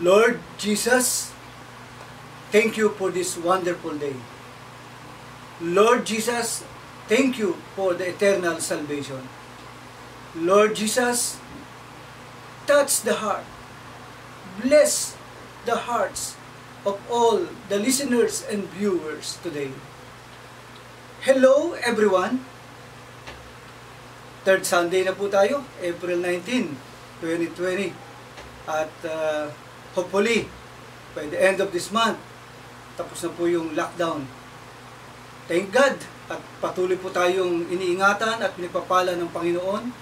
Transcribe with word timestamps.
Lord 0.00 0.40
Jesus, 0.58 1.32
thank 2.52 2.76
you 2.76 2.90
for 3.00 3.10
this 3.10 3.36
wonderful 3.36 3.96
day. 3.96 4.16
Lord 5.60 6.04
Jesus, 6.04 6.64
thank 7.08 7.38
you 7.38 7.56
for 7.74 7.94
the 7.94 8.12
eternal 8.12 8.60
salvation. 8.60 9.24
Lord 10.36 10.76
Jesus, 10.76 11.40
touch 12.66 13.00
the 13.00 13.14
heart. 13.24 13.44
Bless 14.60 15.16
the 15.64 15.88
hearts 15.88 16.36
of 16.84 17.00
all 17.10 17.48
the 17.68 17.78
listeners 17.78 18.44
and 18.44 18.68
viewers 18.76 19.40
today. 19.42 19.72
Hello 21.24 21.72
everyone. 21.80 22.44
Third 24.44 24.68
Sunday 24.68 25.08
na 25.08 25.16
po 25.16 25.32
tayo, 25.32 25.64
April 25.80 26.20
19, 26.20 26.76
2020. 27.24 27.90
At 28.68 28.92
uh, 29.02 29.50
hopefully, 29.96 30.44
by 31.16 31.24
the 31.26 31.40
end 31.40 31.64
of 31.64 31.72
this 31.72 31.88
month, 31.88 32.20
tapos 33.00 33.24
na 33.24 33.32
po 33.32 33.48
yung 33.48 33.72
lockdown. 33.72 34.28
Thank 35.48 35.72
God 35.72 35.96
at 36.26 36.42
patuloy 36.60 36.98
po 36.98 37.08
tayong 37.08 37.70
iniingatan 37.70 38.42
at 38.42 38.52
pinagpapala 38.58 39.14
ng 39.16 39.30
Panginoon 39.30 39.94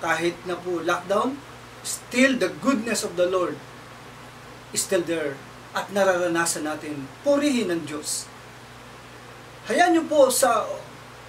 kahit 0.00 0.36
na 0.48 0.56
po 0.56 0.80
lockdown, 0.82 1.36
still 1.86 2.36
the 2.36 2.50
goodness 2.60 3.06
of 3.06 3.14
the 3.14 3.28
Lord 3.28 3.54
is 4.74 4.82
still 4.82 5.04
there 5.04 5.38
at 5.76 5.92
nararanasan 5.92 6.64
natin 6.64 7.06
purihin 7.20 7.68
ng 7.70 7.84
Diyos. 7.84 8.26
Hayaan 9.68 9.94
niyo 9.94 10.04
po 10.08 10.32
sa 10.32 10.64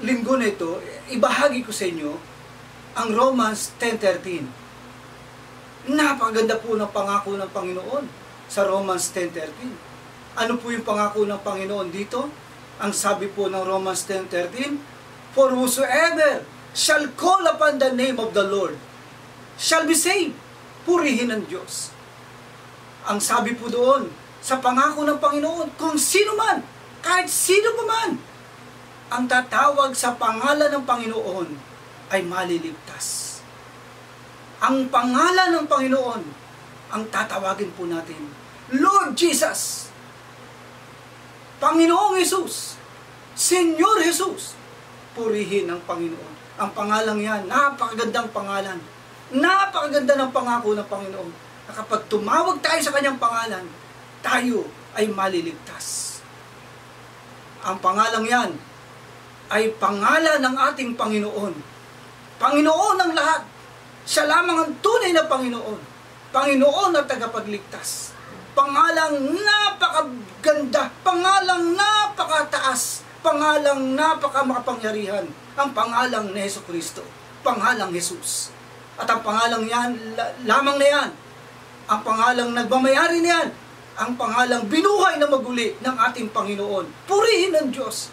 linggo 0.00 0.40
na 0.40 0.48
ito, 0.48 0.80
ibahagi 1.12 1.60
ko 1.60 1.72
sa 1.74 1.84
inyo 1.84 2.16
ang 2.96 3.08
Romans 3.12 3.76
10.13. 3.76 4.48
Napakaganda 5.88 6.60
po 6.60 6.76
ng 6.76 6.92
pangako 6.92 7.40
ng 7.40 7.48
Panginoon 7.48 8.04
sa 8.52 8.68
Romans 8.68 9.00
10.13. 9.16 10.36
Ano 10.36 10.60
po 10.60 10.68
yung 10.68 10.84
pangako 10.84 11.24
ng 11.24 11.40
Panginoon 11.40 11.88
dito? 11.88 12.28
Ang 12.76 12.92
sabi 12.92 13.32
po 13.32 13.48
ng 13.48 13.64
Romans 13.64 14.04
10.13, 14.04 14.76
For 15.32 15.56
whosoever 15.56 16.44
shall 16.76 17.08
call 17.16 17.48
upon 17.48 17.80
the 17.80 17.96
name 17.96 18.20
of 18.20 18.36
the 18.36 18.44
Lord 18.44 18.76
shall 19.56 19.88
be 19.88 19.96
saved. 19.96 20.36
Purihin 20.84 21.32
ng 21.32 21.44
Diyos. 21.48 21.92
Ang 23.08 23.20
sabi 23.20 23.56
po 23.56 23.68
doon, 23.72 24.08
sa 24.40 24.56
pangako 24.56 25.04
ng 25.04 25.20
Panginoon, 25.20 25.76
kung 25.76 26.00
sino 26.00 26.32
man, 26.32 26.64
kahit 27.04 27.28
sino 27.28 27.76
pa 27.76 27.84
man, 27.84 28.10
ang 29.12 29.24
tatawag 29.28 29.92
sa 29.92 30.16
pangalan 30.16 30.72
ng 30.72 30.84
Panginoon 30.88 31.48
ay 32.08 32.24
maliligtas. 32.24 33.29
Ang 34.60 34.92
pangalan 34.92 35.56
ng 35.56 35.66
Panginoon, 35.66 36.22
ang 36.92 37.02
tatawagin 37.08 37.72
po 37.72 37.88
natin, 37.88 38.28
Lord 38.76 39.16
Jesus, 39.16 39.88
Panginoong 41.60 42.16
Jesus, 42.20 42.76
Senyor 43.36 44.00
Jesus, 44.04 44.56
purihin 45.16 45.68
ang 45.68 45.80
Panginoon. 45.84 46.34
Ang 46.60 46.70
pangalang 46.76 47.20
yan, 47.20 47.48
napakagandang 47.48 48.28
pangalan. 48.36 48.76
Napakaganda 49.32 50.12
ng 50.20 50.32
pangako 50.32 50.76
ng 50.76 50.88
Panginoon. 50.88 51.32
Na 51.68 51.72
kapag 51.72 52.04
tumawag 52.12 52.60
tayo 52.60 52.80
sa 52.84 52.92
kanyang 52.92 53.16
pangalan, 53.16 53.64
tayo 54.20 54.68
ay 54.92 55.08
maliligtas. 55.08 56.20
Ang 57.64 57.80
pangalang 57.80 58.24
yan 58.28 58.50
ay 59.52 59.72
pangalan 59.76 60.40
ng 60.40 60.56
ating 60.72 60.96
Panginoon. 60.96 61.54
Panginoon 62.40 62.96
ng 63.00 63.12
lahat. 63.16 63.42
Siya 64.10 64.26
lamang 64.26 64.58
ang 64.58 64.72
tunay 64.82 65.14
na 65.14 65.30
Panginoon. 65.30 65.78
Panginoon 66.34 66.90
na 66.90 67.06
tagapagligtas. 67.06 68.10
Pangalang 68.58 69.38
napakaganda. 69.38 70.90
Pangalang 71.06 71.78
napakataas. 71.78 73.06
Pangalang 73.22 73.94
napakamakapangyarihan. 73.94 75.30
Ang 75.54 75.70
pangalang 75.70 76.34
ni 76.34 76.42
Yeso 76.42 76.58
Kristo. 76.66 77.06
Pangalang 77.46 77.94
Jesus. 77.94 78.50
At 78.98 79.06
ang 79.06 79.22
pangalang 79.22 79.70
yan, 79.70 79.94
lamang 80.42 80.82
na 80.82 80.88
yan. 80.90 81.10
Ang 81.86 82.00
pangalang 82.02 82.50
nagmamayari 82.50 83.22
na 83.22 83.30
yan. 83.30 83.48
Ang 83.94 84.18
pangalang 84.18 84.66
binuhay 84.66 85.22
na 85.22 85.30
maguli 85.30 85.78
ng 85.78 85.96
ating 86.10 86.34
Panginoon. 86.34 87.06
Purihin 87.06 87.54
ng 87.54 87.70
Diyos. 87.70 88.10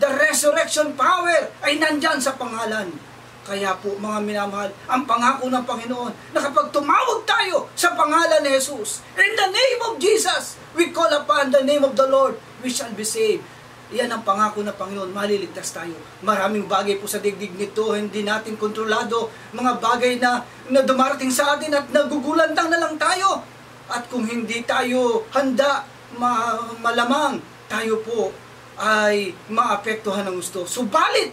The 0.00 0.08
resurrection 0.08 0.96
power 0.96 1.52
ay 1.60 1.76
nandyan 1.76 2.16
sa 2.16 2.32
pangalan. 2.32 2.96
Kaya 3.44 3.76
po 3.76 3.92
mga 4.00 4.24
minamahal, 4.24 4.72
ang 4.88 5.04
pangako 5.04 5.52
ng 5.52 5.64
Panginoon 5.68 6.12
na 6.32 6.40
kapag 6.40 6.72
tumawag 6.72 7.28
tayo 7.28 7.68
sa 7.76 7.92
pangalan 7.92 8.40
ni 8.40 8.56
Jesus, 8.56 9.04
in 9.20 9.32
the 9.36 9.48
name 9.52 9.80
of 9.84 10.00
Jesus, 10.00 10.56
we 10.72 10.88
call 10.88 11.12
upon 11.12 11.52
the 11.52 11.60
name 11.60 11.84
of 11.84 11.92
the 11.92 12.08
Lord, 12.08 12.40
we 12.64 12.72
shall 12.72 12.90
be 12.96 13.04
saved. 13.04 13.44
Yan 13.92 14.08
ang 14.08 14.24
pangako 14.24 14.64
ng 14.64 14.72
Panginoon, 14.72 15.12
maliligtas 15.12 15.76
tayo. 15.76 15.92
Maraming 16.24 16.64
bagay 16.64 16.96
po 16.96 17.04
sa 17.04 17.20
digdig 17.20 17.52
nito, 17.52 17.92
hindi 17.92 18.24
natin 18.24 18.56
kontrolado. 18.56 19.28
Mga 19.52 19.72
bagay 19.76 20.16
na, 20.16 20.40
na 20.72 20.80
dumarating 20.80 21.28
sa 21.28 21.54
atin 21.54 21.76
at 21.76 21.86
nagugulantang 21.92 22.72
na 22.72 22.80
lang 22.80 22.96
tayo. 22.96 23.44
At 23.92 24.08
kung 24.08 24.24
hindi 24.24 24.64
tayo 24.64 25.28
handa, 25.36 25.84
ma, 26.16 26.56
malamang 26.80 27.44
tayo 27.68 28.00
po 28.00 28.32
ay 28.80 29.36
maapektuhan 29.52 30.26
ng 30.32 30.40
gusto. 30.40 30.64
Subalit, 30.64 31.30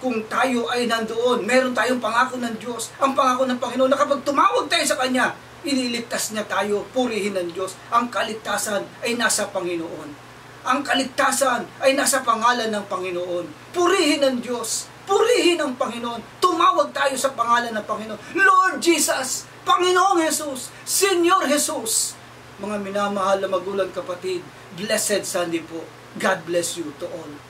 kung 0.00 0.24
tayo 0.32 0.64
ay 0.72 0.88
nandoon, 0.88 1.44
meron 1.44 1.76
tayong 1.76 2.00
pangako 2.00 2.40
ng 2.40 2.56
Diyos, 2.56 2.88
ang 2.96 3.12
pangako 3.12 3.44
ng 3.44 3.60
Panginoon, 3.60 3.92
na 3.92 4.00
kapag 4.00 4.24
tumawag 4.24 4.64
tayo 4.66 4.84
sa 4.88 4.96
Kanya, 4.96 5.36
ililigtas 5.60 6.32
niya 6.32 6.48
tayo, 6.48 6.88
purihin 6.96 7.36
ng 7.36 7.52
Diyos. 7.52 7.76
Ang 7.92 8.08
kaligtasan 8.08 8.80
ay 9.04 9.20
nasa 9.20 9.52
Panginoon. 9.52 10.08
Ang 10.64 10.80
kaligtasan 10.80 11.68
ay 11.84 11.92
nasa 11.92 12.24
pangalan 12.24 12.72
ng 12.72 12.84
Panginoon. 12.88 13.44
Purihin 13.76 14.24
ng 14.24 14.36
Diyos. 14.40 14.88
Purihin 15.04 15.60
ng 15.60 15.76
Panginoon. 15.76 16.40
Tumawag 16.40 16.96
tayo 16.96 17.12
sa 17.20 17.36
pangalan 17.36 17.76
ng 17.76 17.84
Panginoon. 17.84 18.20
Lord 18.36 18.80
Jesus, 18.80 19.44
Panginoong 19.68 20.24
Jesus, 20.24 20.72
Senyor 20.88 21.44
Jesus. 21.44 22.16
Mga 22.60 22.76
minamahal 22.80 23.40
na 23.40 23.48
magulang 23.48 23.92
kapatid, 23.92 24.40
blessed 24.76 25.24
Sunday 25.28 25.60
po. 25.60 25.84
God 26.16 26.44
bless 26.48 26.80
you 26.80 26.92
to 26.96 27.08
all. 27.08 27.49